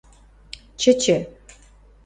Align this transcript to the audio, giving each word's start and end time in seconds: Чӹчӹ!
Чӹчӹ! 0.81 1.17